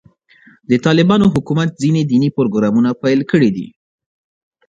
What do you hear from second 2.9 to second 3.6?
پیل کړي